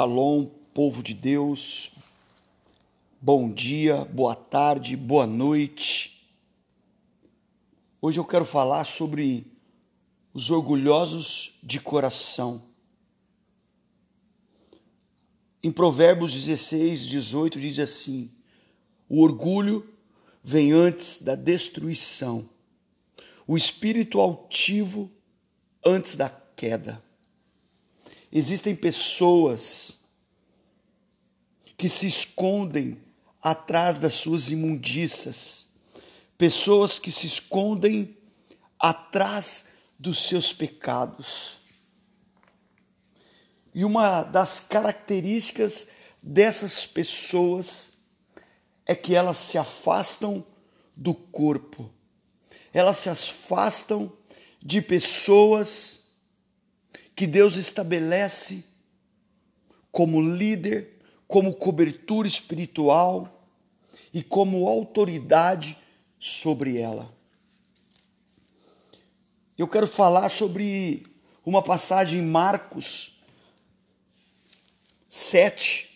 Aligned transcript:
Shalom, 0.00 0.46
povo 0.72 1.02
de 1.02 1.12
Deus. 1.12 1.90
Bom 3.20 3.52
dia, 3.52 4.02
boa 4.06 4.34
tarde, 4.34 4.96
boa 4.96 5.26
noite. 5.26 6.26
Hoje 8.00 8.18
eu 8.18 8.24
quero 8.24 8.46
falar 8.46 8.86
sobre 8.86 9.46
os 10.32 10.50
orgulhosos 10.50 11.58
de 11.62 11.78
coração. 11.78 12.62
Em 15.62 15.70
Provérbios 15.70 16.32
16, 16.32 17.06
18 17.06 17.60
diz 17.60 17.78
assim: 17.78 18.30
O 19.06 19.22
orgulho 19.22 19.86
vem 20.42 20.72
antes 20.72 21.20
da 21.20 21.34
destruição, 21.34 22.48
o 23.46 23.54
espírito 23.54 24.18
altivo 24.18 25.10
antes 25.84 26.16
da 26.16 26.30
queda. 26.30 27.09
Existem 28.32 28.74
pessoas 28.76 30.00
que 31.76 31.88
se 31.88 32.06
escondem 32.06 33.00
atrás 33.42 33.98
das 33.98 34.14
suas 34.14 34.50
imundícias, 34.50 35.68
pessoas 36.36 36.98
que 36.98 37.10
se 37.10 37.26
escondem 37.26 38.16
atrás 38.78 39.68
dos 39.98 40.18
seus 40.18 40.52
pecados. 40.52 41.58
E 43.74 43.84
uma 43.84 44.22
das 44.22 44.60
características 44.60 45.88
dessas 46.22 46.86
pessoas 46.86 47.92
é 48.86 48.94
que 48.94 49.14
elas 49.14 49.38
se 49.38 49.58
afastam 49.58 50.44
do 50.94 51.14
corpo, 51.14 51.90
elas 52.72 52.98
se 52.98 53.08
afastam 53.08 54.12
de 54.62 54.82
pessoas 54.82 55.99
que 57.20 57.26
Deus 57.26 57.56
estabelece 57.56 58.64
como 59.92 60.22
líder, 60.22 61.02
como 61.28 61.54
cobertura 61.54 62.26
espiritual 62.26 63.46
e 64.10 64.22
como 64.22 64.66
autoridade 64.66 65.76
sobre 66.18 66.78
ela. 66.78 67.14
Eu 69.58 69.68
quero 69.68 69.86
falar 69.86 70.30
sobre 70.30 71.06
uma 71.44 71.62
passagem 71.62 72.20
em 72.20 72.26
Marcos 72.26 73.20
7, 75.10 75.90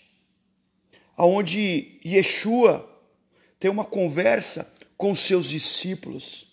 aonde 1.17 2.03
Yeshua 2.05 2.87
tem 3.59 3.71
uma 3.71 3.87
conversa 3.87 4.71
com 4.95 5.15
seus 5.15 5.49
discípulos. 5.49 6.49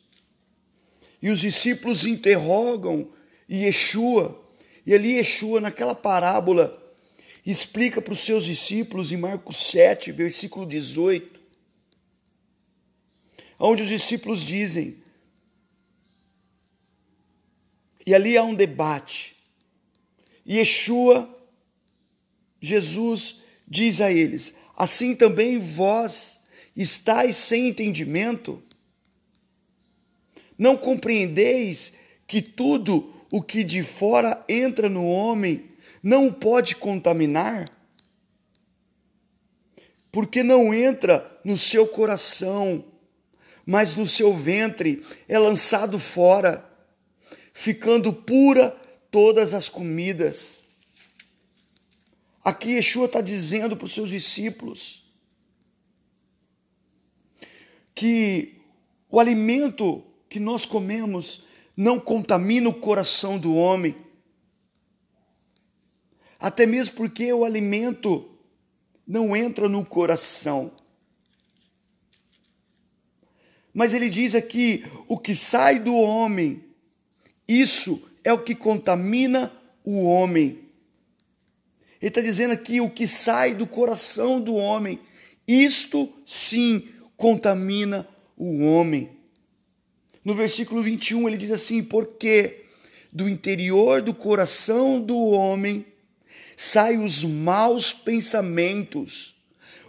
E 1.22 1.30
os 1.30 1.42
discípulos 1.42 2.06
interrogam 2.06 3.12
Yeshua 3.50 4.40
e 4.86 4.94
ali 4.94 5.14
Yeshua, 5.14 5.62
naquela 5.62 5.94
parábola, 5.94 6.78
explica 7.46 8.02
para 8.02 8.14
os 8.14 8.20
seus 8.20 8.46
discípulos 8.46 9.12
em 9.12 9.18
Marcos 9.18 9.58
7, 9.58 10.12
versículo 10.12 10.66
18, 10.66 11.40
onde 13.60 13.84
os 13.84 13.90
discípulos 13.90 14.42
dizem, 14.42 15.02
e 18.06 18.16
ali 18.16 18.36
há 18.36 18.44
um 18.44 18.56
debate. 18.56 19.36
E 20.46 20.58
Yeshua, 20.58 21.30
Jesus, 22.60 23.42
diz 23.68 24.02
a 24.02 24.12
eles: 24.12 24.56
Assim 24.76 25.16
também 25.16 25.60
vós 25.60 26.40
estáis 26.76 27.36
sem 27.36 27.68
entendimento? 27.70 28.62
Não 30.58 30.76
compreendeis 30.76 31.94
que 32.28 32.42
tudo 32.42 33.14
o 33.32 33.42
que 33.42 33.64
de 33.64 33.82
fora 33.82 34.44
entra 34.50 34.90
no 34.90 35.06
homem 35.06 35.70
não 36.04 36.28
o 36.28 36.34
pode 36.34 36.76
contaminar? 36.76 37.66
Porque 40.12 40.44
não 40.44 40.74
entra 40.74 41.40
no 41.46 41.58
seu 41.58 41.88
coração, 41.88 42.84
mas 43.66 43.96
no 43.96 44.06
seu 44.06 44.36
ventre 44.36 45.02
é 45.30 45.40
lançado 45.40 45.98
fora, 45.98 46.70
ficando 47.54 48.12
pura 48.12 48.76
todas 49.10 49.54
as 49.54 49.70
comidas. 49.70 50.64
Aqui 52.44 52.72
Yeshua 52.72 53.06
está 53.06 53.22
dizendo 53.22 53.78
para 53.78 53.86
os 53.86 53.94
seus 53.94 54.10
discípulos 54.10 55.06
que 57.96 58.60
o 59.10 59.20
alimento 59.20 60.04
que 60.28 60.40
nós 60.40 60.66
comemos 60.66 61.44
não 61.76 62.00
contamina 62.00 62.70
o 62.70 62.74
coração 62.74 63.38
do 63.38 63.56
homem. 63.56 63.96
Até 66.40 66.66
mesmo 66.66 66.96
porque 66.96 67.32
o 67.32 67.46
alimento 67.46 68.30
não 69.08 69.36
entra 69.36 69.70
no 69.70 69.86
coração. 69.86 70.72
Mas 73.74 73.94
ele 73.94 74.10
diz 74.10 74.36
aqui: 74.36 74.86
o 75.08 75.18
que 75.18 75.34
sai 75.34 75.80
do 75.80 75.96
homem, 75.96 76.64
isso 77.48 78.10
é 78.24 78.34
o 78.34 78.44
que 78.44 78.56
contamina 78.56 79.52
o 79.84 80.04
homem. 80.04 80.60
Ele 82.02 82.10
está 82.10 82.22
dizendo 82.22 82.52
aqui: 82.52 82.82
o 82.82 82.90
que 82.90 83.08
sai 83.08 83.54
do 83.54 83.68
coração 83.68 84.42
do 84.42 84.56
homem, 84.56 85.00
isto 85.48 86.12
sim 86.26 86.90
contamina 87.16 88.08
o 88.36 88.64
homem. 88.64 89.21
No 90.24 90.36
versículo 90.36 90.84
21 90.84 91.28
ele 91.28 91.38
diz 91.38 91.52
assim: 91.52 91.84
Porque 91.84 92.66
do 93.12 93.28
interior 93.28 94.02
do 94.02 94.14
coração 94.14 95.02
do 95.02 95.18
homem 95.18 95.86
saem 96.56 97.04
os 97.04 97.24
maus 97.24 97.92
pensamentos, 97.92 99.36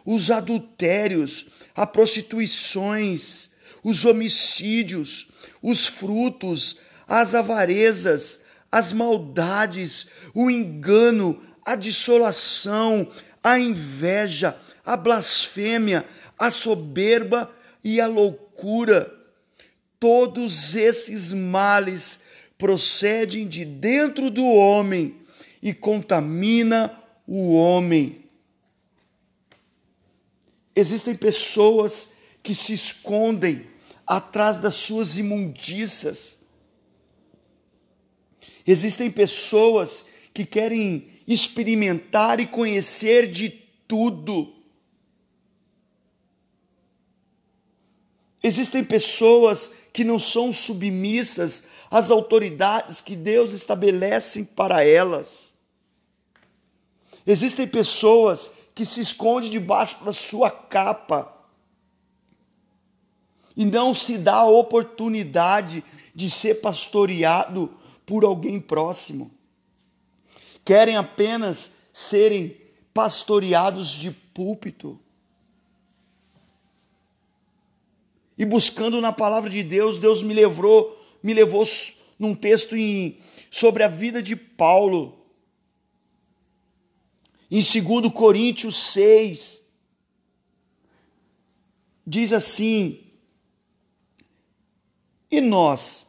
os 0.04 0.30
adultérios, 0.30 1.46
as 1.74 1.90
prostituições, 1.90 3.50
os 3.84 4.04
homicídios, 4.04 5.28
os 5.62 5.86
frutos, 5.86 6.78
as 7.06 7.34
avarezas, 7.34 8.40
as 8.70 8.90
maldades, 8.90 10.06
o 10.32 10.50
engano, 10.50 11.42
a 11.64 11.76
dissolação, 11.76 13.06
a 13.44 13.58
inveja, 13.58 14.56
a 14.84 14.96
blasfêmia, 14.96 16.06
a 16.38 16.50
soberba 16.50 17.54
e 17.84 18.00
a 18.00 18.06
loucura 18.06 19.21
Todos 20.02 20.74
esses 20.74 21.32
males 21.32 22.22
procedem 22.58 23.46
de 23.46 23.64
dentro 23.64 24.32
do 24.32 24.44
homem 24.44 25.20
e 25.62 25.72
contamina 25.72 27.00
o 27.24 27.54
homem. 27.54 28.24
Existem 30.74 31.14
pessoas 31.14 32.14
que 32.42 32.52
se 32.52 32.72
escondem 32.72 33.64
atrás 34.04 34.56
das 34.56 34.74
suas 34.74 35.16
imundícias. 35.16 36.40
Existem 38.66 39.08
pessoas 39.08 40.06
que 40.34 40.44
querem 40.44 41.12
experimentar 41.28 42.40
e 42.40 42.46
conhecer 42.48 43.30
de 43.30 43.50
tudo. 43.86 44.52
Existem 48.42 48.82
pessoas 48.82 49.80
que 49.92 50.04
não 50.04 50.18
são 50.18 50.52
submissas 50.52 51.64
às 51.90 52.10
autoridades 52.10 53.00
que 53.00 53.14
Deus 53.14 53.52
estabelece 53.52 54.44
para 54.44 54.84
elas. 54.84 55.54
Existem 57.26 57.66
pessoas 57.66 58.52
que 58.74 58.84
se 58.84 59.00
escondem 59.00 59.50
debaixo 59.50 60.02
da 60.04 60.12
sua 60.12 60.50
capa 60.50 61.32
e 63.56 63.64
não 63.64 63.94
se 63.94 64.16
dá 64.16 64.36
a 64.36 64.48
oportunidade 64.48 65.84
de 66.14 66.30
ser 66.30 66.60
pastoreado 66.60 67.70
por 68.06 68.24
alguém 68.24 68.58
próximo. 68.58 69.30
Querem 70.64 70.96
apenas 70.96 71.72
serem 71.92 72.56
pastoreados 72.94 73.90
de 73.90 74.10
púlpito. 74.10 74.98
E 78.42 78.44
buscando 78.44 79.00
na 79.00 79.12
palavra 79.12 79.48
de 79.48 79.62
Deus, 79.62 80.00
Deus 80.00 80.20
me 80.20 80.34
levou, 80.34 81.00
me 81.22 81.32
levou 81.32 81.64
num 82.18 82.34
texto 82.34 82.76
em, 82.76 83.16
sobre 83.48 83.84
a 83.84 83.88
vida 83.88 84.20
de 84.20 84.34
Paulo. 84.34 85.16
Em 87.48 87.60
2 87.60 88.12
Coríntios 88.12 88.74
6, 88.94 89.64
diz 92.04 92.32
assim: 92.32 93.04
E 95.30 95.40
nós, 95.40 96.08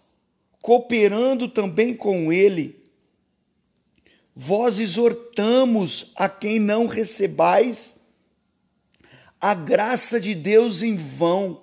cooperando 0.60 1.48
também 1.48 1.96
com 1.96 2.34
ele, 2.34 2.84
vós 4.34 4.80
exortamos 4.80 6.14
a 6.16 6.28
quem 6.28 6.58
não 6.58 6.88
recebais 6.88 8.02
a 9.40 9.54
graça 9.54 10.20
de 10.20 10.34
Deus 10.34 10.82
em 10.82 10.96
vão 10.96 11.62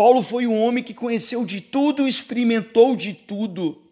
Paulo 0.00 0.22
foi 0.22 0.46
um 0.46 0.58
homem 0.58 0.82
que 0.82 0.94
conheceu 0.94 1.44
de 1.44 1.60
tudo, 1.60 2.08
experimentou 2.08 2.96
de 2.96 3.12
tudo. 3.12 3.82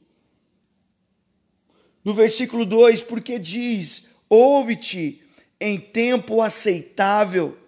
No 2.02 2.14
versículo 2.14 2.64
2, 2.64 3.02
porque 3.02 3.38
diz: 3.38 4.06
Ouve-te 4.26 5.22
em 5.60 5.78
tempo 5.78 6.40
aceitável 6.40 7.58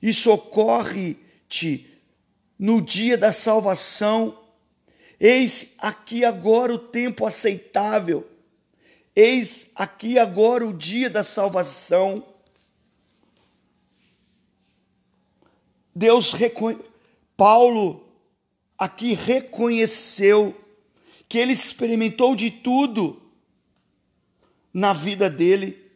e 0.00 0.14
socorre-te 0.14 1.90
no 2.58 2.80
dia 2.80 3.18
da 3.18 3.34
salvação. 3.34 4.42
Eis 5.20 5.74
aqui 5.76 6.24
agora 6.24 6.72
o 6.72 6.78
tempo 6.78 7.26
aceitável. 7.26 8.26
Eis 9.14 9.66
aqui 9.74 10.18
agora 10.18 10.66
o 10.66 10.72
dia 10.72 11.10
da 11.10 11.22
salvação. 11.22 12.26
Deus 15.94 16.32
reconhe... 16.32 16.91
Paulo 17.36 18.08
aqui 18.78 19.14
reconheceu 19.14 20.56
que 21.28 21.38
ele 21.38 21.52
experimentou 21.52 22.36
de 22.36 22.50
tudo 22.50 23.22
na 24.72 24.92
vida 24.92 25.30
dele. 25.30 25.90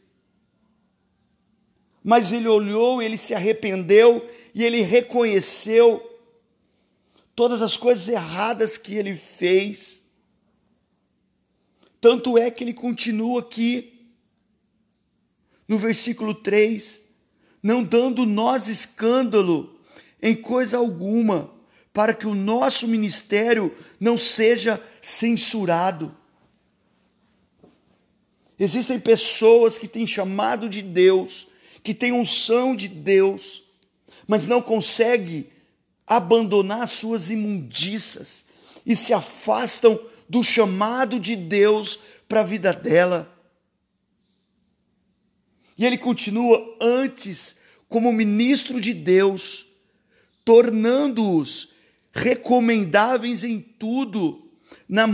Mas 2.02 2.32
ele 2.32 2.48
olhou, 2.48 3.02
ele 3.02 3.16
se 3.16 3.34
arrependeu 3.34 4.28
e 4.54 4.62
ele 4.62 4.80
reconheceu 4.80 6.02
todas 7.34 7.60
as 7.60 7.76
coisas 7.76 8.08
erradas 8.08 8.78
que 8.78 8.94
ele 8.94 9.14
fez. 9.14 10.02
Tanto 12.00 12.38
é 12.38 12.50
que 12.50 12.64
ele 12.64 12.72
continua 12.72 13.40
aqui 13.40 14.10
no 15.68 15.76
versículo 15.76 16.32
3, 16.34 17.04
não 17.62 17.82
dando 17.82 18.24
nós 18.24 18.68
escândalo 18.68 19.75
em 20.22 20.34
coisa 20.34 20.78
alguma, 20.78 21.50
para 21.92 22.12
que 22.12 22.26
o 22.26 22.34
nosso 22.34 22.86
ministério 22.88 23.74
não 23.98 24.16
seja 24.16 24.82
censurado. 25.00 26.14
Existem 28.58 28.98
pessoas 28.98 29.76
que 29.78 29.86
têm 29.86 30.06
chamado 30.06 30.68
de 30.68 30.82
Deus, 30.82 31.48
que 31.82 31.94
têm 31.94 32.12
unção 32.12 32.74
de 32.74 32.88
Deus, 32.88 33.62
mas 34.26 34.46
não 34.46 34.60
conseguem 34.62 35.46
abandonar 36.06 36.88
suas 36.88 37.30
imundiças 37.30 38.46
e 38.84 38.94
se 38.94 39.12
afastam 39.12 40.00
do 40.28 40.42
chamado 40.42 41.20
de 41.20 41.36
Deus 41.36 42.00
para 42.28 42.40
a 42.40 42.44
vida 42.44 42.72
dela. 42.72 43.32
E 45.78 45.84
ele 45.84 45.98
continua 45.98 46.76
antes 46.80 47.56
como 47.88 48.12
ministro 48.12 48.80
de 48.80 48.94
Deus, 48.94 49.65
tornando-os 50.46 51.72
recomendáveis 52.14 53.44
em 53.44 53.60
tudo, 53.60 54.50
na 54.88 55.06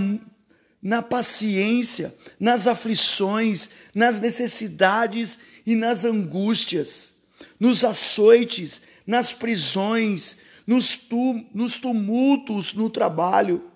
na 0.83 1.01
paciência, 1.01 2.13
nas 2.41 2.67
aflições, 2.67 3.71
nas 3.95 4.21
necessidades 4.21 5.39
e 5.65 5.77
nas 5.77 6.05
angústias, 6.05 7.15
nos 7.61 7.85
açoites, 7.85 8.81
nas 9.07 9.33
prisões, 9.33 10.39
nos, 10.67 10.97
tum 10.97 11.47
nos 11.55 11.79
tumultos 11.79 12.75
no 12.75 12.91
trabalho, 12.91 13.71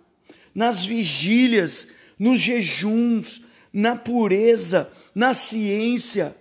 nas 0.53 0.85
vigílias, 0.85 1.89
nos 2.19 2.41
jejuns, 2.41 3.43
na 3.73 3.95
pureza, 3.95 4.91
na 5.15 5.33
ciência, 5.33 6.37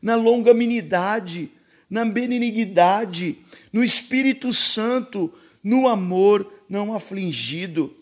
na 0.00 0.14
longanimidade, 0.14 1.50
na 1.88 2.04
benignidade, 2.04 3.38
no 3.72 3.82
Espírito 3.82 4.52
Santo, 4.52 5.32
no 5.62 5.88
amor 5.88 6.52
não 6.68 6.94
afligido 6.94 7.98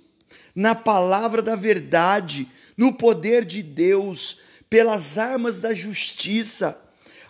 na 0.56 0.74
palavra 0.74 1.42
da 1.42 1.54
verdade, 1.54 2.48
no 2.74 2.94
poder 2.94 3.44
de 3.44 3.62
Deus, 3.62 4.40
pelas 4.70 5.18
armas 5.18 5.58
da 5.58 5.74
justiça, 5.74 6.80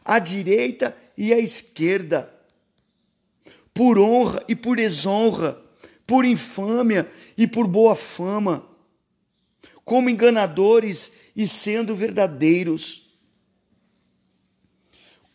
à 0.05 0.21
direita 0.21 0.97
e 1.19 1.35
à 1.35 1.39
esquerda, 1.39 2.33
por 3.75 3.99
honra 3.99 4.45
e 4.47 4.55
por 4.55 4.77
desonra, 4.77 5.61
por 6.07 6.25
infâmia 6.25 7.11
e 7.37 7.49
por 7.49 7.67
boa 7.67 7.97
fama, 7.97 8.65
como 9.85 10.09
enganadores 10.09 11.13
e 11.35 11.49
sendo 11.49 11.97
verdadeiros, 11.97 13.06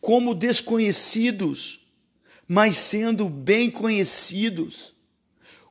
como 0.02 0.34
desconhecidos, 0.36 1.82
mas 2.48 2.76
sendo 2.76 3.30
bem 3.30 3.70
conhecidos, 3.70 4.96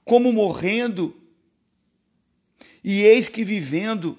como 0.04 0.32
morrendo 0.32 1.14
e 2.82 3.02
eis 3.02 3.28
que 3.28 3.44
vivendo, 3.44 4.16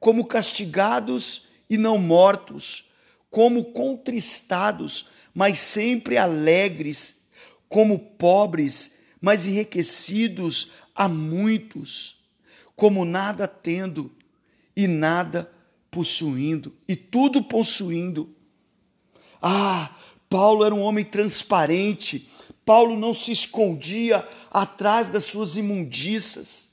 como 0.00 0.26
castigados 0.26 1.44
e 1.70 1.76
não 1.76 1.98
mortos, 1.98 2.90
como 3.30 3.66
contristados, 3.66 5.10
mas 5.32 5.58
sempre 5.58 6.16
alegres, 6.16 7.26
como 7.68 7.98
pobres, 7.98 8.96
mas 9.20 9.46
enriquecidos 9.46 10.72
a 10.94 11.08
muitos, 11.08 12.24
como 12.74 13.04
nada 13.04 13.46
tendo 13.46 14.10
e 14.74 14.86
nada 14.86 15.50
possuindo, 15.90 16.74
e 16.88 16.96
tudo 16.96 17.42
possuindo. 17.44 18.35
Ah, 19.48 19.96
Paulo 20.28 20.64
era 20.64 20.74
um 20.74 20.80
homem 20.80 21.04
transparente, 21.04 22.28
Paulo 22.64 22.98
não 22.98 23.14
se 23.14 23.30
escondia 23.30 24.28
atrás 24.50 25.10
das 25.10 25.26
suas 25.26 25.54
imundícias. 25.54 26.72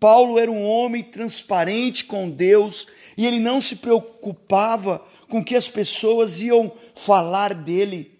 Paulo 0.00 0.38
era 0.38 0.50
um 0.50 0.64
homem 0.64 1.02
transparente 1.02 2.06
com 2.06 2.30
Deus 2.30 2.86
e 3.18 3.26
ele 3.26 3.38
não 3.38 3.60
se 3.60 3.76
preocupava 3.76 5.06
com 5.28 5.44
que 5.44 5.54
as 5.54 5.68
pessoas 5.68 6.40
iam 6.40 6.72
falar 6.94 7.52
dele. 7.52 8.18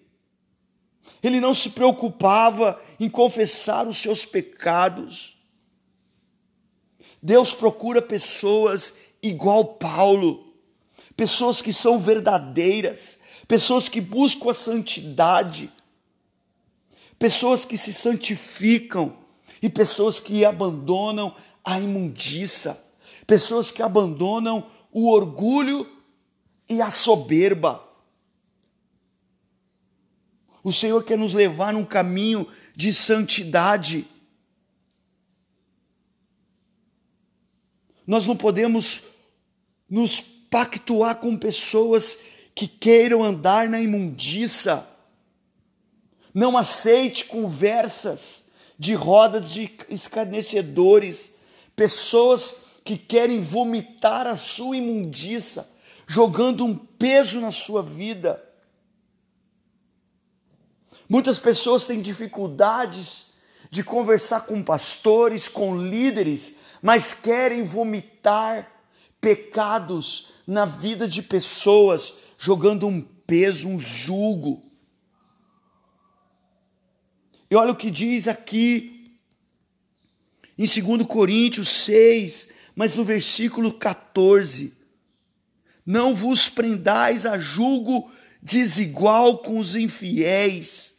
Ele 1.23 1.39
não 1.39 1.55
se 1.55 1.71
preocupava 1.71 2.79
em 2.99 3.09
confessar 3.09 3.87
os 3.87 3.97
seus 3.97 4.25
pecados. 4.25 5.39
Deus 7.19 7.51
procura 7.51 7.99
pessoas 7.99 8.93
igual 9.23 9.73
Paulo, 9.73 10.46
pessoas 11.17 11.63
que 11.63 11.73
são 11.73 11.99
verdadeiras, 11.99 13.17
pessoas 13.47 13.89
que 13.89 13.99
buscam 13.99 14.51
a 14.51 14.53
santidade, 14.53 15.71
pessoas 17.17 17.65
que 17.65 17.75
se 17.75 17.91
santificam 17.91 19.17
e 19.59 19.67
pessoas 19.67 20.19
que 20.19 20.45
abandonam 20.45 21.35
a 21.65 21.79
imundiça, 21.79 22.85
pessoas 23.25 23.71
que 23.71 23.81
abandonam 23.81 24.69
o 24.91 25.09
orgulho 25.09 25.89
e 26.69 26.79
a 26.81 26.91
soberba. 26.91 27.83
O 30.63 30.71
Senhor 30.71 31.03
quer 31.03 31.17
nos 31.17 31.33
levar 31.33 31.73
num 31.73 31.85
caminho 31.85 32.47
de 32.75 32.93
santidade. 32.93 34.05
Nós 38.05 38.27
não 38.27 38.37
podemos 38.37 39.03
nos 39.89 40.36
pactuar 40.49 41.15
com 41.17 41.37
pessoas 41.37 42.19
que 42.53 42.67
queiram 42.67 43.23
andar 43.23 43.69
na 43.69 43.79
imundiça. 43.79 44.87
Não 46.33 46.57
aceite 46.57 47.25
conversas 47.25 48.47
de 48.77 48.93
rodas 48.93 49.51
de 49.51 49.71
escarnecedores 49.89 51.35
pessoas 51.75 52.65
que 52.83 52.97
querem 52.97 53.39
vomitar 53.41 54.25
a 54.25 54.35
sua 54.35 54.77
imundiça, 54.77 55.69
jogando 56.07 56.65
um 56.65 56.75
peso 56.75 57.41
na 57.41 57.51
sua 57.51 57.83
vida. 57.83 58.43
Muitas 61.09 61.37
pessoas 61.37 61.85
têm 61.85 62.01
dificuldades 62.01 63.33
de 63.69 63.83
conversar 63.83 64.41
com 64.41 64.63
pastores, 64.63 65.47
com 65.47 65.77
líderes, 65.77 66.57
mas 66.81 67.13
querem 67.13 67.63
vomitar 67.63 68.71
pecados 69.19 70.36
na 70.47 70.65
vida 70.65 71.05
de 71.05 71.21
pessoas, 71.21 72.13
jogando 72.39 72.87
um 72.87 73.01
peso, 73.01 73.67
um 73.67 73.77
jugo. 73.77 74.63
E 77.51 77.55
olha 77.55 77.73
o 77.73 77.75
que 77.75 77.91
diz 77.91 78.29
aqui 78.29 79.03
em 80.57 80.65
2 80.65 81.05
Coríntios 81.05 81.67
6, 81.67 82.49
mas 82.73 82.95
no 82.95 83.03
versículo 83.03 83.73
14: 83.73 84.73
Não 85.85 86.15
vos 86.15 86.47
prendais 86.47 87.25
a 87.25 87.37
julgo 87.37 88.09
desigual 88.41 89.39
com 89.39 89.59
os 89.59 89.75
infiéis, 89.75 90.95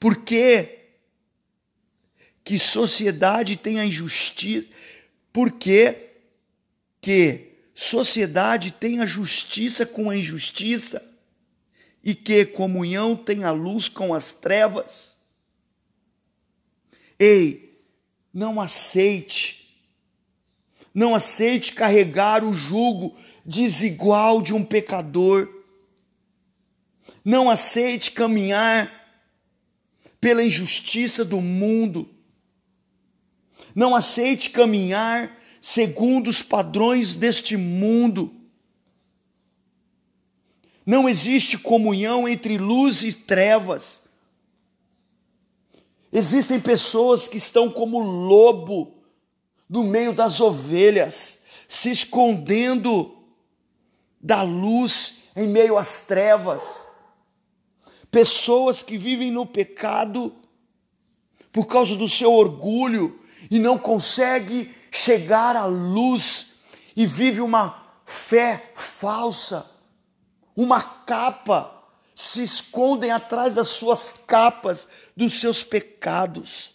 porque 0.00 0.76
que 2.42 2.58
sociedade 2.58 3.56
tem 3.56 3.78
a 3.78 3.84
injustiça, 3.84 4.68
porque 5.30 6.12
que 6.98 7.47
sociedade 7.80 8.72
tem 8.72 8.98
a 8.98 9.06
justiça 9.06 9.86
com 9.86 10.10
a 10.10 10.16
injustiça, 10.16 11.00
e 12.02 12.12
que 12.12 12.44
comunhão 12.44 13.14
tem 13.14 13.44
a 13.44 13.52
luz 13.52 13.88
com 13.88 14.12
as 14.12 14.32
trevas. 14.32 15.16
Ei, 17.16 17.80
não 18.34 18.60
aceite, 18.60 19.78
Não 20.92 21.14
aceite 21.14 21.74
carregar 21.74 22.42
o 22.42 22.52
jugo 22.52 23.16
desigual 23.44 24.42
de 24.42 24.52
um 24.52 24.64
pecador. 24.64 25.48
Não 27.24 27.48
aceite 27.48 28.10
caminhar 28.10 28.92
pela 30.20 30.42
injustiça 30.42 31.24
do 31.24 31.40
mundo. 31.40 32.08
Não 33.76 33.94
aceite 33.94 34.50
caminhar 34.50 35.37
segundo 35.60 36.28
os 36.28 36.42
padrões 36.42 37.14
deste 37.14 37.56
mundo. 37.56 38.34
Não 40.84 41.08
existe 41.08 41.58
comunhão 41.58 42.28
entre 42.28 42.56
luz 42.56 43.02
e 43.02 43.12
trevas. 43.12 44.04
Existem 46.10 46.58
pessoas 46.58 47.28
que 47.28 47.36
estão 47.36 47.70
como 47.70 47.98
lobo 47.98 48.94
no 49.68 49.84
meio 49.84 50.14
das 50.14 50.40
ovelhas, 50.40 51.42
se 51.68 51.90
escondendo 51.90 53.18
da 54.20 54.42
luz 54.42 55.24
em 55.36 55.46
meio 55.46 55.76
às 55.76 56.06
trevas. 56.06 56.88
Pessoas 58.10 58.82
que 58.82 58.96
vivem 58.96 59.30
no 59.30 59.44
pecado 59.44 60.34
por 61.52 61.66
causa 61.66 61.94
do 61.96 62.08
seu 62.08 62.32
orgulho 62.32 63.20
e 63.50 63.58
não 63.58 63.76
consegue 63.76 64.74
chegar 64.98 65.54
à 65.54 65.64
luz 65.66 66.54
e 66.96 67.06
vive 67.06 67.40
uma 67.40 67.86
fé 68.04 68.72
falsa, 68.74 69.70
uma 70.56 70.82
capa, 70.82 71.74
se 72.14 72.42
escondem 72.42 73.12
atrás 73.12 73.54
das 73.54 73.68
suas 73.68 74.14
capas, 74.26 74.88
dos 75.16 75.34
seus 75.34 75.62
pecados. 75.62 76.74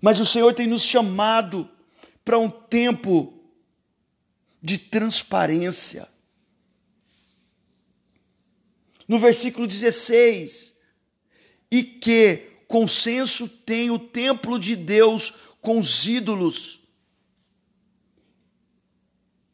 Mas 0.00 0.18
o 0.18 0.26
Senhor 0.26 0.52
tem 0.52 0.66
nos 0.66 0.82
chamado 0.82 1.70
para 2.24 2.38
um 2.38 2.50
tempo 2.50 3.32
de 4.60 4.76
transparência. 4.76 6.08
No 9.06 9.20
versículo 9.20 9.64
16, 9.68 10.74
e 11.70 11.84
que 11.84 12.50
consenso 12.66 13.48
tem 13.48 13.90
o 13.90 13.98
templo 13.98 14.58
de 14.58 14.74
Deus 14.74 15.34
com 15.60 15.78
os 15.78 16.04
ídolos. 16.04 16.85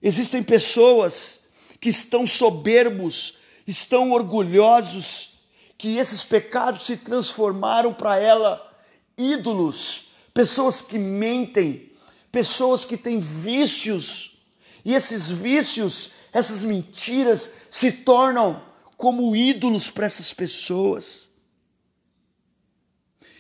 Existem 0.02 0.42
pessoas 0.42 1.44
que 1.80 1.88
estão 1.88 2.26
soberbos, 2.26 3.38
estão 3.66 4.11
orgulhosos, 4.11 5.32
que 5.78 5.97
esses 5.97 6.25
pecados 6.25 6.87
se 6.87 6.97
transformaram 6.97 7.94
para 7.94 8.18
ela 8.18 8.73
ídolos, 9.16 10.12
pessoas 10.35 10.82
que 10.82 10.99
mentem, 10.99 11.92
pessoas 12.30 12.85
que 12.85 12.97
têm 12.97 13.21
vícios, 13.21 14.42
e 14.85 14.94
esses 14.94 15.30
vícios, 15.30 16.12
essas 16.32 16.64
mentiras 16.64 17.54
se 17.71 17.92
tornam 17.92 18.62
como 18.97 19.35
ídolos 19.37 19.90
para 19.90 20.06
essas 20.06 20.32
pessoas. 20.32 21.28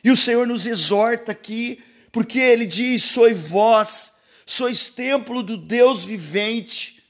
E 0.04 0.10
o 0.10 0.16
Senhor 0.16 0.46
nos 0.46 0.66
exorta 0.66 1.32
aqui, 1.32 1.82
porque 2.10 2.38
Ele 2.38 2.66
diz: 2.66 3.04
Sois 3.04 3.38
vós, 3.38 4.11
sois 4.46 4.88
templo 4.88 5.42
do 5.42 5.56
Deus 5.56 6.04
vivente. 6.04 7.02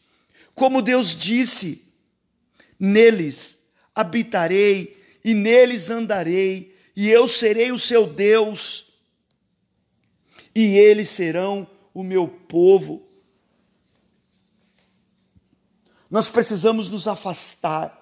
Como 0.55 0.83
Deus 0.83 1.15
disse: 1.15 1.85
Neles 2.79 3.59
habitarei 3.95 5.01
e 5.25 5.35
neles 5.35 5.91
andarei, 5.91 6.77
e 6.97 7.09
eu 7.09 7.29
serei 7.29 7.71
o 7.71 7.79
seu 7.79 8.07
Deus, 8.07 8.93
e 10.55 10.77
eles 10.77 11.09
serão 11.09 11.69
o 11.95 12.03
meu 12.03 12.29
povo. 12.29 13.07
Nós 16.11 16.29
precisamos 16.29 16.89
nos 16.89 17.07
afastar, 17.07 17.99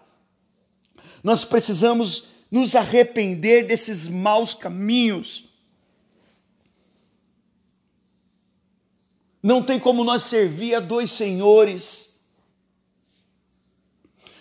nós 1.23 1.45
precisamos 1.45 2.29
nos 2.51 2.75
arrepender 2.75 3.67
desses 3.67 4.09
maus 4.09 4.53
caminhos. 4.53 5.50
Não 9.43 9.63
tem 9.63 9.79
como 9.79 10.05
nós 10.05 10.25
servir 10.25 10.75
a 10.75 10.81
dois 10.81 11.11
senhores. 11.11 12.11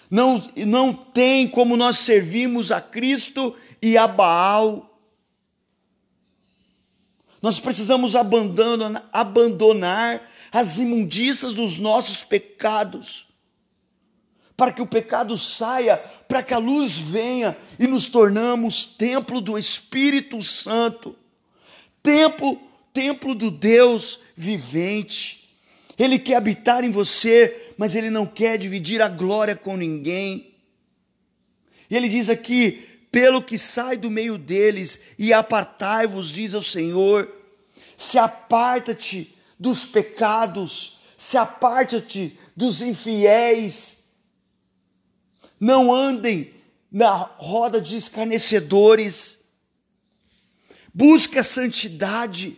Não, 0.09 0.43
não 0.65 0.93
tem 0.93 1.47
como 1.47 1.77
nós 1.77 1.99
servirmos 1.99 2.71
a 2.71 2.81
Cristo 2.81 3.55
e 3.81 3.97
a 3.97 4.07
Baal. 4.07 4.99
Nós 7.41 7.59
precisamos 7.59 8.15
abandonar, 8.15 9.07
abandonar 9.13 10.29
as 10.51 10.77
imundícias 10.77 11.53
dos 11.53 11.77
nossos 11.77 12.23
pecados, 12.23 13.27
para 14.57 14.73
que 14.73 14.81
o 14.81 14.87
pecado 14.87 15.37
saia, 15.37 15.97
para 16.27 16.43
que 16.43 16.53
a 16.53 16.57
luz 16.57 16.97
venha 16.97 17.55
e 17.77 17.87
nos 17.87 18.07
tornamos 18.07 18.83
templo 18.83 19.39
do 19.39 19.57
Espírito 19.57 20.41
Santo, 20.41 21.15
templo, 22.03 22.59
templo 22.93 23.36
do 23.36 23.50
Deus 23.51 24.22
vivente. 24.36 25.50
Ele 25.98 26.17
quer 26.17 26.36
habitar 26.36 26.84
em 26.84 26.91
você, 26.91 27.74
mas 27.77 27.96
ele 27.96 28.10
não 28.10 28.25
quer 28.25 28.58
dividir 28.58 29.01
a 29.01 29.10
glória 29.10 29.55
com 29.55 29.75
ninguém. 29.75 30.53
E 31.89 31.96
ele 31.96 32.08
diz 32.08 32.29
aqui: 32.29 32.88
pelo 33.12 33.41
que 33.41 33.58
sai 33.58 33.98
do 33.98 34.10
meio 34.10 34.38
deles, 34.38 35.00
e 35.17 35.34
apartai-vos, 35.34 36.29
diz 36.29 36.53
o 36.53 36.62
Senhor. 36.62 37.29
Se 37.98 38.17
aparta-te 38.17 39.36
dos 39.60 39.84
pecados, 39.84 41.00
se 41.17 41.38
aparta-te 41.38 42.39
dos 42.55 42.81
infiéis. 42.81 44.05
Não 45.60 45.93
andem 45.93 46.53
na 46.91 47.12
roda 47.13 47.81
de 47.81 47.98
escarnecedores. 47.98 49.39
Busque 50.93 51.38
a 51.38 51.43
santidade. 51.43 52.58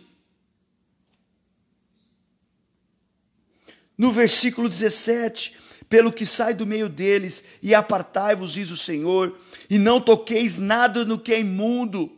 No 4.02 4.10
versículo 4.10 4.68
17, 4.68 5.54
pelo 5.88 6.12
que 6.12 6.26
sai 6.26 6.54
do 6.54 6.66
meio 6.66 6.88
deles, 6.88 7.44
e 7.62 7.72
apartai-vos, 7.72 8.52
diz 8.52 8.72
o 8.72 8.76
Senhor, 8.76 9.38
e 9.70 9.78
não 9.78 10.00
toqueis 10.00 10.58
nada 10.58 11.04
no 11.04 11.16
que 11.16 11.32
é 11.32 11.38
imundo, 11.38 12.10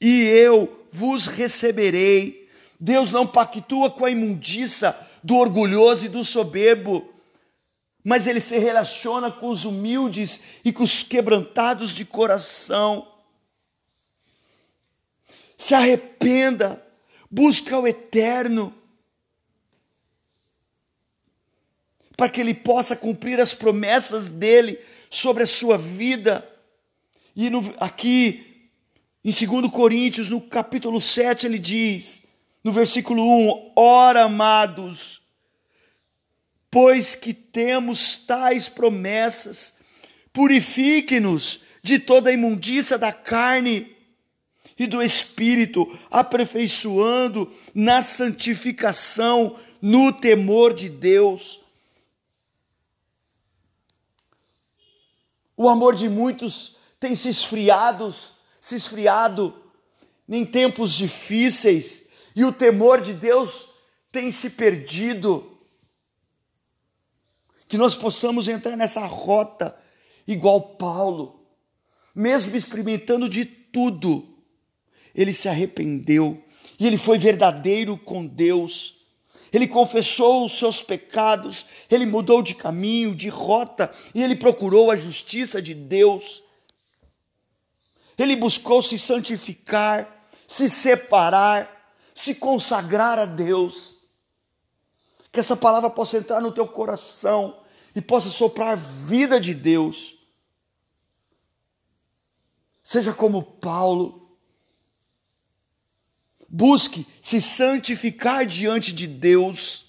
e 0.00 0.24
eu 0.24 0.84
vos 0.90 1.28
receberei. 1.28 2.50
Deus 2.80 3.12
não 3.12 3.24
pactua 3.24 3.88
com 3.88 4.04
a 4.04 4.10
imundícia 4.10 4.96
do 5.22 5.36
orgulhoso 5.36 6.06
e 6.06 6.08
do 6.08 6.24
soberbo, 6.24 7.08
mas 8.02 8.26
ele 8.26 8.40
se 8.40 8.58
relaciona 8.58 9.30
com 9.30 9.50
os 9.50 9.64
humildes 9.64 10.40
e 10.64 10.72
com 10.72 10.82
os 10.82 11.04
quebrantados 11.04 11.90
de 11.94 12.04
coração. 12.04 13.06
Se 15.56 15.72
arrependa, 15.72 16.84
busca 17.30 17.78
o 17.78 17.86
eterno, 17.86 18.74
para 22.18 22.28
que 22.28 22.40
ele 22.40 22.52
possa 22.52 22.96
cumprir 22.96 23.40
as 23.40 23.54
promessas 23.54 24.28
dele 24.28 24.76
sobre 25.08 25.44
a 25.44 25.46
sua 25.46 25.78
vida. 25.78 26.44
E 27.36 27.48
no, 27.48 27.72
aqui, 27.78 28.70
em 29.24 29.30
2 29.30 29.70
Coríntios, 29.70 30.28
no 30.28 30.40
capítulo 30.40 31.00
7, 31.00 31.46
ele 31.46 31.60
diz, 31.60 32.26
no 32.64 32.72
versículo 32.72 33.22
1: 33.22 33.72
Ora, 33.76 34.24
amados, 34.24 35.20
pois 36.68 37.14
que 37.14 37.32
temos 37.32 38.16
tais 38.16 38.68
promessas, 38.68 39.74
purifique-nos 40.32 41.60
de 41.84 42.00
toda 42.00 42.30
a 42.30 42.32
imundícia 42.32 42.98
da 42.98 43.12
carne 43.12 43.96
e 44.76 44.88
do 44.88 45.00
espírito, 45.00 45.96
aperfeiçoando 46.10 47.48
na 47.72 48.02
santificação, 48.02 49.56
no 49.80 50.12
temor 50.12 50.74
de 50.74 50.88
Deus 50.88 51.67
O 55.60 55.68
amor 55.68 55.96
de 55.96 56.08
muitos 56.08 56.76
tem 57.00 57.16
se 57.16 57.28
esfriado, 57.28 58.14
se 58.60 58.76
esfriado 58.76 59.52
em 60.28 60.46
tempos 60.46 60.94
difíceis, 60.94 62.10
e 62.36 62.44
o 62.44 62.52
temor 62.52 63.00
de 63.00 63.12
Deus 63.12 63.70
tem 64.12 64.30
se 64.30 64.50
perdido. 64.50 65.58
Que 67.66 67.76
nós 67.76 67.96
possamos 67.96 68.46
entrar 68.46 68.76
nessa 68.76 69.04
rota 69.04 69.76
igual 70.28 70.60
Paulo, 70.76 71.44
mesmo 72.14 72.54
experimentando 72.54 73.28
de 73.28 73.44
tudo, 73.44 74.38
ele 75.12 75.32
se 75.32 75.48
arrependeu 75.48 76.40
e 76.78 76.86
ele 76.86 76.96
foi 76.96 77.18
verdadeiro 77.18 77.98
com 77.98 78.24
Deus 78.24 78.97
ele 79.52 79.66
confessou 79.66 80.44
os 80.44 80.58
seus 80.58 80.82
pecados, 80.82 81.66
ele 81.90 82.04
mudou 82.04 82.42
de 82.42 82.54
caminho, 82.54 83.14
de 83.14 83.28
rota, 83.28 83.90
e 84.14 84.22
ele 84.22 84.36
procurou 84.36 84.90
a 84.90 84.96
justiça 84.96 85.60
de 85.62 85.74
Deus. 85.74 86.42
Ele 88.16 88.34
buscou 88.36 88.82
se 88.82 88.98
santificar, 88.98 90.26
se 90.46 90.68
separar, 90.68 91.94
se 92.14 92.34
consagrar 92.34 93.18
a 93.18 93.24
Deus. 93.24 93.96
Que 95.30 95.40
essa 95.40 95.56
palavra 95.56 95.88
possa 95.88 96.18
entrar 96.18 96.40
no 96.40 96.50
teu 96.50 96.66
coração 96.66 97.62
e 97.94 98.00
possa 98.00 98.28
soprar 98.28 98.76
vida 98.76 99.40
de 99.40 99.54
Deus. 99.54 100.14
Seja 102.82 103.12
como 103.12 103.42
Paulo. 103.42 104.17
Busque 106.48 107.06
se 107.20 107.40
santificar 107.40 108.46
diante 108.46 108.92
de 108.92 109.06
Deus 109.06 109.86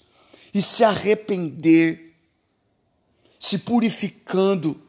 e 0.52 0.60
se 0.60 0.84
arrepender, 0.84 2.14
se 3.38 3.58
purificando 3.58 4.80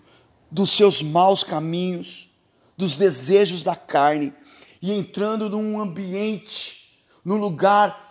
dos 0.51 0.71
seus 0.71 1.01
maus 1.01 1.43
caminhos, 1.43 2.29
dos 2.75 2.95
desejos 2.95 3.63
da 3.63 3.75
carne 3.75 4.33
e 4.81 4.91
entrando 4.91 5.49
num 5.49 5.79
ambiente, 5.79 6.99
num 7.23 7.37
lugar, 7.37 8.09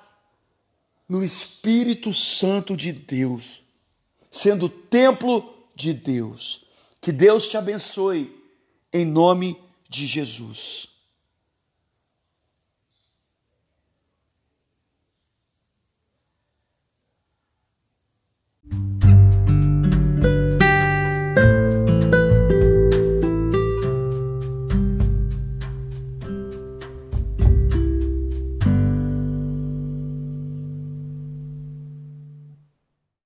no 1.09 1.25
Espírito 1.25 2.15
Santo 2.15 2.77
de 2.77 2.93
Deus, 2.93 3.63
sendo 4.31 4.69
templo 4.69 5.67
de 5.75 5.93
Deus. 5.93 6.67
Que 7.01 7.11
Deus 7.11 7.49
te 7.49 7.57
abençoe, 7.57 8.33
em 8.93 9.05
nome 9.05 9.59
de 9.89 10.07
Jesus. 10.07 10.90